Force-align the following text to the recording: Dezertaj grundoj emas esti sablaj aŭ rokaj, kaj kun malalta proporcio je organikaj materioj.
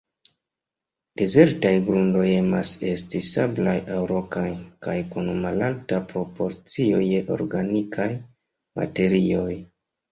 Dezertaj 1.21 1.73
grundoj 1.89 2.23
emas 2.37 2.71
esti 2.93 3.21
sablaj 3.29 3.77
aŭ 3.97 4.01
rokaj, 4.13 4.47
kaj 4.87 4.99
kun 5.13 5.33
malalta 5.47 6.01
proporcio 6.11 7.07
je 7.15 7.25
organikaj 7.41 8.11
materioj. 8.83 9.51